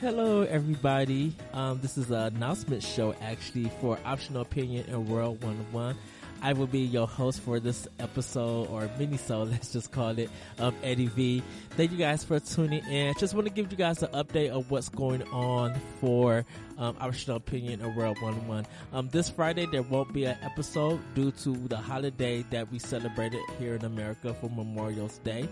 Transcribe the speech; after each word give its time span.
Hello, 0.00 0.40
everybody. 0.40 1.34
Um, 1.52 1.78
this 1.82 1.98
is 1.98 2.10
an 2.10 2.34
announcement 2.34 2.82
show 2.82 3.14
actually 3.20 3.70
for 3.82 3.98
Optional 4.06 4.40
Opinion 4.40 4.86
and 4.88 5.06
World 5.06 5.44
101. 5.44 5.94
I 6.40 6.54
will 6.54 6.66
be 6.66 6.78
your 6.80 7.06
host 7.06 7.42
for 7.42 7.60
this 7.60 7.86
episode 7.98 8.70
or 8.70 8.88
mini 8.98 9.18
so 9.18 9.42
let's 9.42 9.74
just 9.74 9.92
call 9.92 10.18
it, 10.18 10.30
um, 10.58 10.74
Eddie 10.82 11.08
V. 11.08 11.42
Thank 11.72 11.92
you 11.92 11.98
guys 11.98 12.24
for 12.24 12.40
tuning 12.40 12.82
in. 12.86 13.12
Just 13.18 13.34
want 13.34 13.46
to 13.46 13.52
give 13.52 13.70
you 13.70 13.76
guys 13.76 14.02
an 14.02 14.08
update 14.12 14.48
of 14.48 14.70
what's 14.70 14.88
going 14.88 15.22
on 15.24 15.78
for, 16.00 16.46
um, 16.80 16.96
Optional 16.98 17.36
Opinion 17.36 17.80
and 17.82 17.94
World 17.94 18.20
101. 18.20 18.66
Um, 18.92 19.08
this 19.10 19.28
Friday 19.28 19.66
there 19.66 19.82
won't 19.82 20.12
be 20.12 20.24
an 20.24 20.36
episode 20.42 20.98
due 21.14 21.30
to 21.42 21.54
the 21.68 21.76
holiday 21.76 22.42
that 22.50 22.72
we 22.72 22.78
celebrated 22.78 23.40
here 23.58 23.74
in 23.74 23.84
America 23.84 24.34
for 24.34 24.50
Memorial's 24.50 25.18
Day 25.18 25.48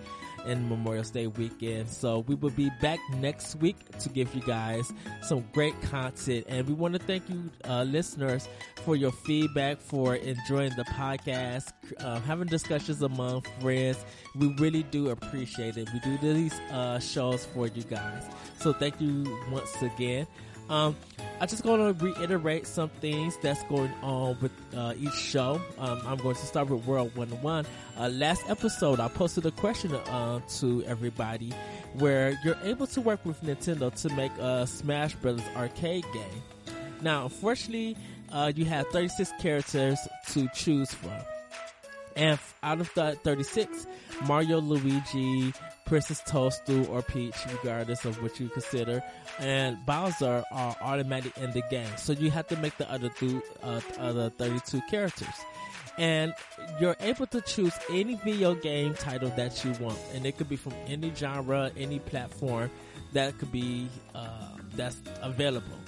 and 0.46 0.68
Memorial 0.68 1.04
Day 1.04 1.26
weekend. 1.26 1.88
So 1.88 2.20
we 2.20 2.34
will 2.34 2.50
be 2.50 2.70
back 2.80 2.98
next 3.18 3.56
week 3.56 3.76
to 3.98 4.08
give 4.08 4.34
you 4.34 4.40
guys 4.40 4.90
some 5.22 5.44
great 5.52 5.80
content. 5.82 6.46
And 6.48 6.66
we 6.66 6.72
want 6.72 6.94
to 6.94 7.00
thank 7.00 7.28
you, 7.28 7.50
uh, 7.68 7.82
listeners 7.82 8.48
for 8.84 8.96
your 8.96 9.12
feedback, 9.12 9.80
for 9.80 10.14
enjoying 10.14 10.72
the 10.76 10.84
podcast, 10.84 11.72
uh, 12.00 12.20
having 12.20 12.48
discussions 12.48 13.02
among 13.02 13.42
friends. 13.60 14.02
We 14.34 14.54
really 14.54 14.84
do 14.84 15.10
appreciate 15.10 15.76
it. 15.76 15.88
We 15.92 16.00
do 16.00 16.16
these, 16.18 16.54
uh, 16.72 16.98
shows 17.00 17.44
for 17.44 17.66
you 17.66 17.82
guys. 17.82 18.24
So 18.60 18.72
thank 18.72 19.00
you 19.00 19.24
once 19.50 19.74
again. 19.82 20.26
Um, 20.68 20.96
I 21.40 21.46
just 21.46 21.62
going 21.62 21.94
to 21.94 22.04
reiterate 22.04 22.66
some 22.66 22.88
things 23.00 23.36
that's 23.40 23.62
going 23.64 23.92
on 24.02 24.36
with 24.40 24.52
uh, 24.76 24.94
each 24.98 25.14
show. 25.14 25.60
Um, 25.78 26.02
I'm 26.04 26.18
going 26.18 26.34
to 26.34 26.46
start 26.46 26.68
with 26.68 26.84
World 26.84 27.14
101. 27.14 27.64
Uh, 27.96 28.08
last 28.08 28.42
episode, 28.48 28.98
I 28.98 29.08
posted 29.08 29.46
a 29.46 29.52
question 29.52 29.94
uh, 29.94 30.40
to 30.58 30.82
everybody 30.84 31.52
where 31.94 32.38
you're 32.44 32.58
able 32.64 32.88
to 32.88 33.00
work 33.00 33.24
with 33.24 33.42
Nintendo 33.42 33.94
to 34.02 34.12
make 34.14 34.32
a 34.38 34.66
Smash 34.66 35.14
Brothers 35.14 35.44
arcade 35.56 36.04
game. 36.12 36.74
Now, 37.00 37.24
unfortunately, 37.24 37.96
uh, 38.32 38.52
you 38.54 38.64
have 38.64 38.88
36 38.88 39.32
characters 39.40 39.98
to 40.30 40.48
choose 40.54 40.92
from. 40.92 41.12
And 42.18 42.38
out 42.64 42.80
of 42.80 42.92
the 42.94 43.16
36, 43.22 43.86
Mario, 44.26 44.60
Luigi, 44.60 45.52
Princess 45.86 46.20
Toadstool, 46.26 46.86
or 46.88 47.00
Peach, 47.00 47.36
regardless 47.50 48.04
of 48.04 48.20
what 48.20 48.40
you 48.40 48.48
consider, 48.48 49.02
and 49.38 49.78
Bowser 49.86 50.42
are 50.50 50.76
automatic 50.80 51.38
in 51.38 51.52
the 51.52 51.62
game. 51.70 51.88
So 51.96 52.12
you 52.12 52.30
have 52.32 52.48
to 52.48 52.56
make 52.56 52.76
the 52.76 52.90
other 52.90 53.08
two, 53.08 53.40
uh, 53.62 53.80
other 53.98 54.30
32 54.30 54.82
characters. 54.90 55.34
And 55.96 56.34
you're 56.80 56.96
able 57.00 57.26
to 57.28 57.40
choose 57.40 57.72
any 57.90 58.16
video 58.16 58.54
game 58.54 58.94
title 58.94 59.30
that 59.30 59.64
you 59.64 59.72
want. 59.80 59.98
And 60.12 60.26
it 60.26 60.36
could 60.36 60.48
be 60.48 60.56
from 60.56 60.74
any 60.86 61.12
genre, 61.14 61.70
any 61.76 62.00
platform 62.00 62.70
that 63.12 63.38
could 63.38 63.52
be, 63.52 63.88
uh, 64.14 64.56
that's 64.74 64.96
available. 65.22 65.78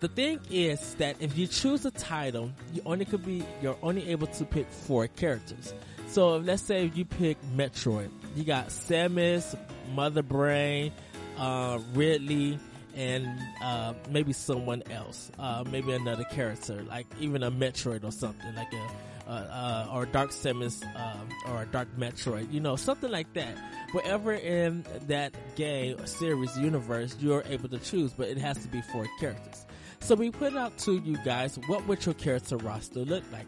The 0.00 0.08
thing 0.08 0.40
is 0.50 0.94
that 0.94 1.16
if 1.20 1.38
you 1.38 1.46
choose 1.46 1.84
a 1.86 1.90
title, 1.90 2.52
you 2.74 2.82
only 2.84 3.06
could 3.06 3.24
be, 3.24 3.44
you're 3.62 3.78
only 3.82 4.08
able 4.10 4.26
to 4.26 4.44
pick 4.44 4.70
four 4.70 5.06
characters. 5.06 5.72
So 6.08 6.36
let's 6.36 6.62
say 6.62 6.90
you 6.94 7.04
pick 7.04 7.38
Metroid, 7.56 8.10
you 8.36 8.44
got 8.44 8.68
Samus, 8.68 9.58
Mother 9.94 10.22
Brain, 10.22 10.92
uh, 11.38 11.78
Ridley, 11.94 12.58
and 12.94 13.26
uh, 13.62 13.94
maybe 14.10 14.32
someone 14.32 14.82
else, 14.90 15.30
uh, 15.38 15.64
maybe 15.70 15.92
another 15.92 16.24
character, 16.24 16.82
like 16.88 17.06
even 17.18 17.42
a 17.42 17.50
Metroid 17.50 18.04
or 18.04 18.12
something, 18.12 18.54
like 18.54 18.72
a 18.72 18.86
uh, 19.28 19.86
uh, 19.88 19.88
or 19.92 20.06
Dark 20.06 20.30
Samus 20.30 20.84
um, 20.94 21.28
or 21.48 21.62
a 21.62 21.66
Dark 21.66 21.88
Metroid, 21.98 22.52
you 22.52 22.60
know, 22.60 22.76
something 22.76 23.10
like 23.10 23.32
that. 23.32 23.56
Whatever 23.90 24.34
in 24.34 24.84
that 25.08 25.34
game 25.56 26.06
series 26.06 26.56
universe 26.56 27.16
you're 27.18 27.42
able 27.48 27.68
to 27.70 27.78
choose, 27.78 28.12
but 28.12 28.28
it 28.28 28.38
has 28.38 28.58
to 28.58 28.68
be 28.68 28.80
four 28.82 29.06
characters. 29.18 29.66
So 30.00 30.14
we 30.14 30.30
put 30.30 30.56
out 30.56 30.76
to 30.78 30.98
you 30.98 31.16
guys 31.24 31.58
what 31.66 31.86
would 31.86 32.04
your 32.04 32.14
character 32.14 32.56
roster 32.56 33.00
look 33.00 33.24
like. 33.32 33.46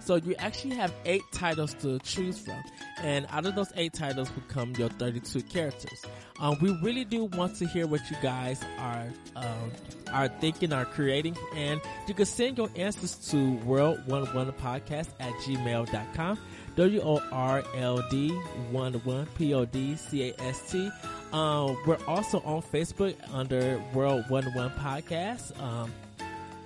So 0.00 0.16
you 0.16 0.34
actually 0.38 0.76
have 0.76 0.94
eight 1.04 1.22
titles 1.32 1.74
to 1.82 1.98
choose 1.98 2.38
from. 2.38 2.62
And 3.02 3.26
out 3.30 3.44
of 3.44 3.54
those 3.54 3.70
eight 3.76 3.92
titles 3.92 4.34
will 4.34 4.42
come 4.48 4.72
your 4.76 4.88
32 4.88 5.42
characters. 5.42 6.02
Um, 6.40 6.56
we 6.62 6.72
really 6.82 7.04
do 7.04 7.24
want 7.24 7.56
to 7.56 7.66
hear 7.66 7.86
what 7.86 8.00
you 8.10 8.16
guys 8.22 8.62
are, 8.78 9.04
um, 9.36 9.72
are 10.10 10.28
thinking, 10.28 10.72
are 10.72 10.86
creating. 10.86 11.36
And 11.54 11.82
you 12.06 12.14
can 12.14 12.24
send 12.24 12.56
your 12.56 12.70
answers 12.74 13.16
to 13.30 13.36
world11podcast 13.66 15.08
at 15.20 15.32
gmail.com. 15.42 16.38
W-O-R-L-D-11 16.76 19.26
P-O-D-C-A-S-T. 19.36 20.90
Um, 21.32 21.76
we're 21.86 21.98
also 22.06 22.40
on 22.40 22.62
Facebook 22.62 23.14
under 23.32 23.82
World 23.92 24.24
101 24.28 24.70
Podcast. 24.78 25.60
Um, 25.60 25.92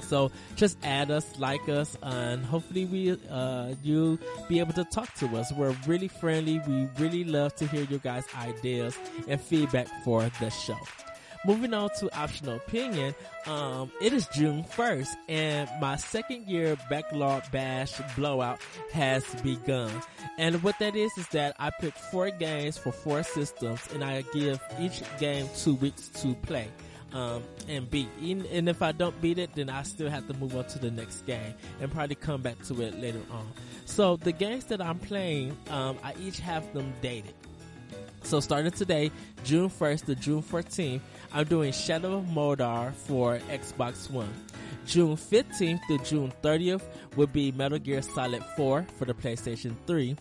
so 0.00 0.30
just 0.56 0.76
add 0.84 1.10
us, 1.10 1.38
like 1.38 1.68
us, 1.68 1.96
and 2.02 2.44
hopefully 2.44 2.84
we, 2.84 3.18
uh, 3.30 3.74
you 3.82 4.18
be 4.48 4.58
able 4.58 4.72
to 4.74 4.84
talk 4.84 5.12
to 5.14 5.26
us. 5.36 5.52
We're 5.52 5.74
really 5.86 6.08
friendly. 6.08 6.60
We 6.66 6.88
really 6.98 7.24
love 7.24 7.54
to 7.56 7.66
hear 7.66 7.84
your 7.84 8.00
guys' 8.00 8.24
ideas 8.36 8.98
and 9.28 9.40
feedback 9.40 9.88
for 10.04 10.30
the 10.40 10.50
show. 10.50 10.78
Moving 11.44 11.74
on 11.74 11.90
to 11.98 12.16
optional 12.16 12.54
opinion, 12.56 13.16
um, 13.46 13.90
it 14.00 14.12
is 14.12 14.28
June 14.28 14.62
1st 14.62 15.08
and 15.28 15.68
my 15.80 15.96
second 15.96 16.46
year 16.46 16.76
backlog 16.88 17.42
bash 17.50 18.00
blowout 18.14 18.60
has 18.92 19.24
begun. 19.42 19.90
And 20.38 20.62
what 20.62 20.78
that 20.78 20.94
is 20.94 21.10
is 21.18 21.26
that 21.28 21.56
I 21.58 21.70
pick 21.70 21.94
four 21.94 22.30
games 22.30 22.78
for 22.78 22.92
four 22.92 23.24
systems 23.24 23.80
and 23.92 24.04
I 24.04 24.22
give 24.32 24.60
each 24.78 25.02
game 25.18 25.48
two 25.56 25.74
weeks 25.74 26.08
to 26.22 26.34
play 26.34 26.68
um, 27.12 27.42
and 27.68 27.90
beat. 27.90 28.08
And 28.20 28.68
if 28.68 28.80
I 28.80 28.92
don't 28.92 29.20
beat 29.20 29.38
it, 29.38 29.52
then 29.54 29.68
I 29.68 29.82
still 29.82 30.10
have 30.10 30.28
to 30.28 30.34
move 30.34 30.56
on 30.56 30.66
to 30.66 30.78
the 30.78 30.92
next 30.92 31.26
game 31.26 31.54
and 31.80 31.90
probably 31.90 32.14
come 32.14 32.42
back 32.42 32.62
to 32.66 32.82
it 32.82 33.00
later 33.00 33.20
on. 33.32 33.48
So 33.84 34.16
the 34.16 34.30
games 34.30 34.66
that 34.66 34.80
I'm 34.80 35.00
playing, 35.00 35.56
um, 35.70 35.98
I 36.04 36.14
each 36.20 36.38
have 36.38 36.72
them 36.72 36.92
dated. 37.02 37.34
So 38.32 38.40
starting 38.40 38.72
today, 38.72 39.10
June 39.44 39.68
1st 39.68 40.06
to 40.06 40.14
June 40.14 40.42
14th, 40.42 41.02
I'm 41.34 41.44
doing 41.44 41.70
Shadow 41.70 42.16
of 42.16 42.24
Mordor 42.24 42.94
for 42.94 43.38
Xbox 43.50 44.10
One. 44.10 44.32
June 44.86 45.16
15th 45.18 45.80
to 45.88 45.98
June 45.98 46.32
30th 46.42 46.80
will 47.14 47.26
be 47.26 47.52
Metal 47.52 47.78
Gear 47.78 48.00
Solid 48.00 48.42
4 48.56 48.86
for 48.96 49.04
the 49.04 49.12
PlayStation 49.12 49.76
3. 49.86 50.16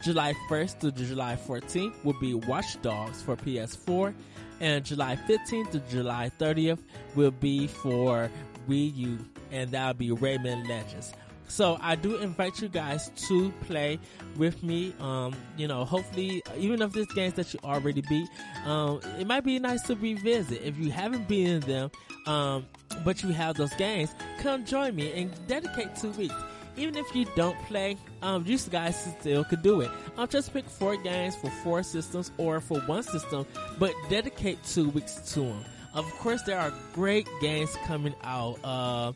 July 0.00 0.32
1st 0.48 0.78
to 0.78 0.92
July 0.92 1.36
14th 1.44 2.04
will 2.04 2.16
be 2.20 2.34
Watch 2.34 2.80
Dogs 2.82 3.20
for 3.20 3.34
PS4 3.34 4.14
and 4.60 4.84
July 4.84 5.18
15th 5.28 5.72
to 5.72 5.80
July 5.90 6.30
30th 6.38 6.78
will 7.16 7.32
be 7.32 7.66
for 7.66 8.30
Wii 8.68 8.96
U, 8.96 9.18
and 9.50 9.72
that'll 9.72 9.94
be 9.94 10.10
Rayman 10.10 10.68
Legends. 10.68 11.12
So 11.48 11.78
I 11.80 11.94
do 11.94 12.16
invite 12.16 12.60
you 12.60 12.68
guys 12.68 13.10
to 13.28 13.50
play 13.66 13.98
with 14.36 14.62
me. 14.62 14.94
Um, 15.00 15.34
you 15.56 15.68
know, 15.68 15.84
hopefully, 15.84 16.42
even 16.56 16.82
if 16.82 16.92
this 16.92 17.06
games 17.12 17.34
that 17.34 17.52
you 17.54 17.60
already 17.64 18.02
beat, 18.02 18.28
um, 18.64 19.00
it 19.18 19.26
might 19.26 19.44
be 19.44 19.58
nice 19.58 19.82
to 19.82 19.94
revisit. 19.94 20.62
If 20.62 20.76
you 20.78 20.90
haven't 20.90 21.28
beaten 21.28 21.60
them, 21.60 21.90
um, 22.26 22.66
but 23.04 23.22
you 23.22 23.30
have 23.30 23.56
those 23.56 23.72
games, 23.74 24.14
come 24.38 24.64
join 24.64 24.94
me 24.96 25.12
and 25.12 25.46
dedicate 25.46 25.94
two 25.96 26.10
weeks 26.12 26.34
even 26.76 26.96
if 26.96 27.14
you 27.14 27.24
don't 27.34 27.58
play, 27.64 27.96
um, 28.22 28.44
you 28.46 28.58
guys 28.70 29.14
still 29.18 29.44
could 29.44 29.62
do 29.62 29.80
it. 29.80 29.90
Um, 30.16 30.28
just 30.28 30.52
pick 30.52 30.68
four 30.68 30.96
games 30.96 31.34
for 31.36 31.50
four 31.50 31.82
systems 31.82 32.30
or 32.38 32.60
for 32.60 32.80
one 32.80 33.02
system, 33.02 33.46
but 33.78 33.92
dedicate 34.08 34.62
two 34.64 34.90
weeks 34.90 35.16
to 35.32 35.40
them. 35.40 35.64
Of 35.94 36.04
course, 36.18 36.42
there 36.42 36.58
are 36.58 36.72
great 36.92 37.26
games 37.40 37.74
coming 37.86 38.14
out, 38.22 38.58
uh, 38.62 39.12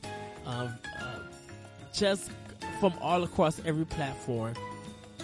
just 1.93 2.31
from 2.81 2.95
all 3.01 3.23
across 3.23 3.61
every 3.65 3.85
platform. 3.85 4.55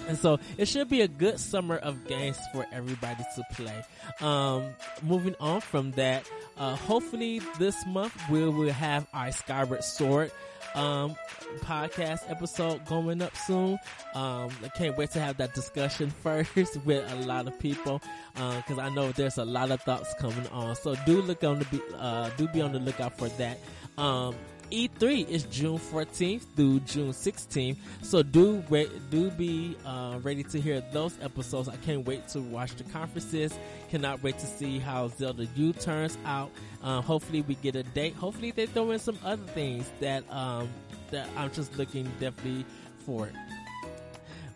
And 0.08 0.16
so 0.16 0.38
it 0.56 0.68
should 0.68 0.88
be 0.88 1.00
a 1.00 1.08
good 1.08 1.40
summer 1.40 1.76
of 1.76 2.06
games 2.06 2.38
for 2.52 2.64
everybody 2.72 3.24
to 3.34 3.42
play. 3.54 3.82
Um, 4.20 4.66
moving 5.02 5.34
on 5.40 5.60
from 5.60 5.92
that, 5.92 6.28
uh, 6.56 6.76
hopefully 6.76 7.40
this 7.58 7.84
month 7.86 8.14
we 8.30 8.48
will 8.48 8.72
have 8.72 9.06
our 9.12 9.32
Skyward 9.32 9.82
Sword 9.82 10.30
um, 10.76 11.16
podcast 11.60 12.30
episode 12.30 12.84
going 12.86 13.20
up 13.22 13.36
soon. 13.36 13.78
Um, 14.14 14.50
I 14.62 14.68
can't 14.76 14.96
wait 14.96 15.10
to 15.12 15.20
have 15.20 15.38
that 15.38 15.54
discussion 15.54 16.10
first 16.22 16.76
with 16.84 17.10
a 17.12 17.16
lot 17.26 17.48
of 17.48 17.58
people, 17.58 18.00
uh, 18.36 18.60
cause 18.62 18.78
I 18.78 18.90
know 18.90 19.10
there's 19.12 19.38
a 19.38 19.44
lot 19.44 19.70
of 19.70 19.80
thoughts 19.82 20.14
coming 20.20 20.46
on. 20.48 20.76
So 20.76 20.94
do 21.04 21.22
look 21.22 21.42
on 21.42 21.58
the, 21.58 21.82
uh, 21.98 22.30
do 22.36 22.46
be 22.48 22.60
on 22.60 22.72
the 22.72 22.78
lookout 22.78 23.18
for 23.18 23.28
that. 23.30 23.58
Um, 23.98 24.34
E3 24.70 25.28
is 25.28 25.44
June 25.44 25.78
14th 25.78 26.42
through 26.56 26.80
June 26.80 27.10
16th. 27.10 27.76
So 28.02 28.22
do 28.22 28.62
wait, 28.68 28.90
do 29.10 29.30
be 29.30 29.76
uh, 29.84 30.18
ready 30.22 30.42
to 30.44 30.60
hear 30.60 30.80
those 30.92 31.16
episodes. 31.22 31.68
I 31.68 31.76
can't 31.76 32.06
wait 32.06 32.26
to 32.28 32.40
watch 32.40 32.74
the 32.74 32.84
conferences. 32.84 33.56
Cannot 33.90 34.22
wait 34.22 34.38
to 34.38 34.46
see 34.46 34.78
how 34.78 35.08
Zelda 35.08 35.46
U 35.54 35.72
turns 35.72 36.18
out. 36.24 36.50
Uh, 36.82 37.00
hopefully 37.00 37.42
we 37.42 37.54
get 37.56 37.76
a 37.76 37.82
date. 37.82 38.14
Hopefully 38.14 38.50
they 38.50 38.66
throw 38.66 38.90
in 38.90 38.98
some 38.98 39.18
other 39.24 39.44
things 39.52 39.90
that 40.00 40.24
um, 40.32 40.68
that 41.10 41.28
I'm 41.36 41.52
just 41.52 41.76
looking 41.78 42.10
definitely 42.18 42.64
for. 42.98 43.30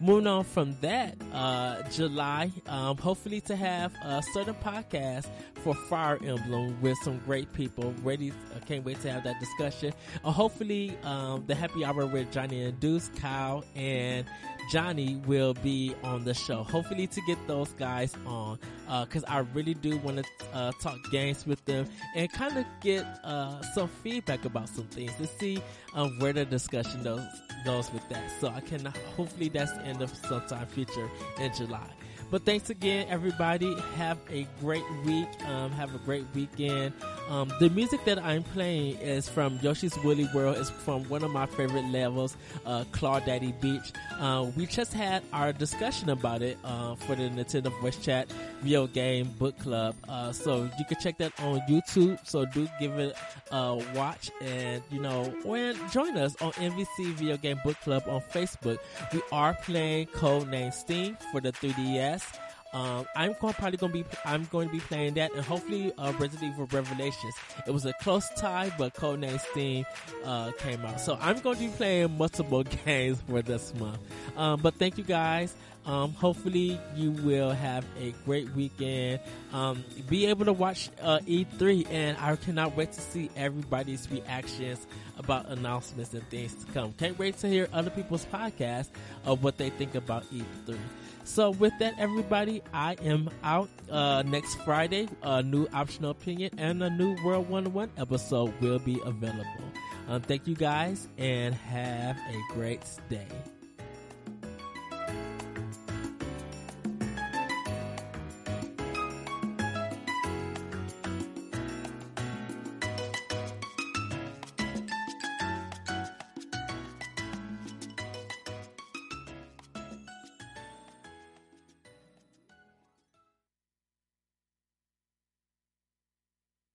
Moving 0.01 0.27
on 0.27 0.45
from 0.45 0.77
that, 0.81 1.17
uh, 1.33 1.83
July, 1.91 2.51
um, 2.67 2.97
hopefully 2.97 3.41
to 3.43 3.55
have 3.55 3.93
a 4.03 4.23
certain 4.33 4.55
podcast 4.55 5.29
for 5.57 5.75
Fire 5.75 6.19
Emblem 6.25 6.81
with 6.81 6.97
some 7.03 7.19
great 7.27 7.53
people. 7.53 7.95
Ready, 8.03 8.33
I 8.57 8.61
can't 8.61 8.85
wait 8.85 9.01
to 9.03 9.13
have 9.13 9.25
that 9.25 9.39
discussion. 9.39 9.93
Uh, 10.25 10.31
hopefully, 10.31 10.97
um, 11.03 11.45
the 11.47 11.55
happy 11.55 11.85
hour 11.85 12.07
with 12.07 12.33
Johnny 12.33 12.63
and 12.65 12.81
Deuce, 12.81 13.11
Kyle, 13.17 13.65
and 13.77 14.25
Johnny 14.71 15.17
will 15.27 15.55
be 15.55 15.95
on 16.03 16.25
the 16.25 16.35
show. 16.35 16.63
Hopefully 16.63 17.07
to 17.09 17.21
get 17.27 17.39
those 17.47 17.71
guys 17.75 18.15
on, 18.27 18.59
uh, 18.91 19.07
cause 19.07 19.25
I 19.27 19.39
really 19.55 19.75
do 19.75 19.97
want 19.99 20.19
to, 20.19 20.25
uh, 20.53 20.73
talk 20.83 20.99
games 21.11 21.47
with 21.47 21.65
them 21.65 21.87
and 22.15 22.31
kind 22.31 22.59
of 22.59 22.67
get, 22.81 23.07
uh, 23.25 23.63
some 23.75 23.89
feedback 24.03 24.45
about 24.45 24.69
some 24.69 24.85
things 24.89 25.15
to 25.17 25.27
see, 25.27 25.63
um, 25.95 26.19
where 26.19 26.35
the 26.35 26.45
discussion 26.45 27.03
goes, 27.03 27.25
goes 27.65 27.91
with 27.93 28.07
that. 28.11 28.31
So 28.41 28.49
I 28.49 28.61
can, 28.61 28.85
hopefully 29.17 29.49
that's 29.49 29.73
the 29.73 29.83
end 29.83 30.03
of 30.03 30.15
sometime 30.15 30.67
future 30.67 31.09
in 31.39 31.55
July. 31.55 31.89
But 32.31 32.45
thanks 32.45 32.71
again, 32.71 33.07
everybody. 33.09 33.75
Have 33.97 34.19
a 34.31 34.47
great 34.61 34.85
week. 35.05 35.29
Um, 35.47 35.73
have 35.73 35.95
a 35.95 35.99
great 35.99 36.25
weekend. 36.33 36.93
Um, 37.31 37.53
the 37.61 37.71
music 37.71 38.05
that 38.07 38.19
I'm 38.19 38.43
playing 38.43 38.97
is 38.97 39.29
from 39.29 39.61
Yoshi's 39.63 39.97
Woolly 40.03 40.29
World. 40.35 40.57
It's 40.59 40.69
from 40.69 41.05
one 41.05 41.23
of 41.23 41.31
my 41.31 41.47
favorite 41.47 41.85
levels, 41.85 42.37
uh, 42.67 42.83
Claw-Daddy 42.91 43.53
Beach. 43.61 43.93
Uh, 44.19 44.51
we 44.57 44.67
just 44.67 44.93
had 44.93 45.23
our 45.33 45.53
discussion 45.53 46.11
about 46.11 46.43
it 46.43 46.59
uh, 46.65 46.97
for 46.97 47.15
the 47.15 47.31
Nintendo 47.31 47.71
Voice 47.81 47.97
Chat 47.99 48.33
Video 48.63 48.89
Game 48.89 49.29
Book 49.39 49.57
Club. 49.61 49.95
Uh, 50.09 50.33
so 50.33 50.69
you 50.77 50.85
can 50.85 50.99
check 51.01 51.19
that 51.19 51.33
on 51.41 51.61
YouTube. 51.69 52.19
So 52.27 52.47
do 52.47 52.69
give 52.81 52.99
it 52.99 53.15
a 53.53 53.81
watch 53.95 54.33
and 54.41 54.83
you 54.91 55.01
know, 55.01 55.33
and 55.45 55.79
join 55.93 56.17
us 56.17 56.35
on 56.43 56.51
NVC 56.55 57.13
Video 57.13 57.37
Game 57.37 57.61
Book 57.65 57.77
Club 57.83 58.03
on 58.09 58.23
Facebook. 58.23 58.79
We 59.13 59.23
are 59.31 59.55
playing 59.55 60.09
Codename 60.09 60.75
Steam 60.75 61.17
for 61.31 61.41
the 61.41 61.53
3DS. 61.53 62.25
Um, 62.73 63.07
I'm 63.17 63.35
probably 63.35 63.77
to 63.77 63.89
be 63.89 64.05
I'm 64.25 64.45
going 64.47 64.69
to 64.69 64.73
be 64.73 64.81
playing 64.81 65.15
that 65.15 65.33
and 65.35 65.45
hopefully 65.45 65.93
uh, 65.99 66.13
Resident 66.19 66.53
Evil 66.53 66.69
Revelations. 66.71 67.35
It 67.67 67.73
was 67.73 67.85
a 67.85 67.93
close 67.95 68.29
tie, 68.37 68.73
but 68.79 68.95
Codename 68.95 69.41
Steam 69.51 69.85
uh, 70.25 70.53
came 70.59 70.85
out, 70.85 71.01
so 71.01 71.19
I'm 71.21 71.39
going 71.41 71.57
to 71.57 71.63
be 71.63 71.69
playing 71.69 72.17
multiple 72.17 72.63
games 72.85 73.21
for 73.29 73.43
this 73.43 73.75
month. 73.75 73.99
Um, 74.37 74.61
but 74.61 74.75
thank 74.75 74.99
you 74.99 75.05
guys. 75.05 75.55
Um, 75.87 76.13
hopefully 76.13 76.79
you 76.95 77.11
will 77.11 77.51
have 77.51 77.85
a 77.99 78.13
great 78.25 78.55
weekend. 78.55 79.21
Um, 79.53 79.83
be 80.09 80.27
able 80.27 80.45
to 80.45 80.53
watch 80.53 80.91
uh, 81.01 81.21
E3, 81.27 81.87
and 81.91 82.19
I 82.19 82.37
cannot 82.37 82.77
wait 82.77 82.93
to 82.93 83.01
see 83.01 83.31
everybody's 83.35 84.11
reactions 84.11 84.87
about 85.21 85.49
announcements 85.49 86.13
and 86.15 86.29
things 86.31 86.55
to 86.55 86.73
come. 86.73 86.93
Can't 86.95 87.19
wait 87.19 87.39
to 87.39 87.49
hear 87.49 87.69
other 87.73 87.91
people's 87.91 88.25
podcasts 88.27 88.89
of 89.25 89.45
what 89.45 89.57
they 89.57 89.71
think 89.71 89.95
about 89.95 90.25
E3. 90.33 90.77
So 91.25 91.51
with 91.51 91.73
that, 91.79 91.95
everybody, 91.99 92.63
I 92.73 92.95
am 93.05 93.31
out 93.45 93.69
uh, 93.91 94.23
next 94.23 94.57
Friday. 94.65 95.09
A 95.23 95.43
new 95.43 95.69
optional 95.73 96.11
opinion 96.11 96.51
and 96.59 96.83
a 96.83 96.91
new 96.91 97.17
World 97.23 97.49
101 97.49 97.91
episode 97.99 98.53
will 98.61 98.79
be 98.79 99.01
available. 99.05 99.45
Um, 100.09 100.23
thank 100.23 100.49
you 100.49 100.57
guys 100.57 101.07
and 101.19 101.55
have 101.55 102.17
a 102.17 102.55
great 102.55 102.83
day. 103.09 103.29